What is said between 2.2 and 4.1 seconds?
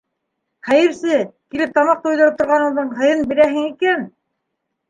торғаныңдың һыйын бирәһең икән.